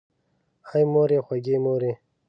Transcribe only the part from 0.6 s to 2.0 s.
آی مورې خوږې مورې!